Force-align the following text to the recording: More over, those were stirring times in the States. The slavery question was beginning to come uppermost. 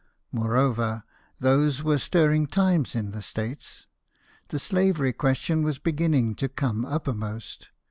More 0.31 0.57
over, 0.57 1.03
those 1.39 1.83
were 1.83 1.99
stirring 1.99 2.47
times 2.47 2.95
in 2.95 3.11
the 3.11 3.21
States. 3.21 3.85
The 4.47 4.57
slavery 4.57 5.13
question 5.13 5.61
was 5.61 5.77
beginning 5.77 6.33
to 6.37 6.49
come 6.49 6.85
uppermost. 6.85 7.69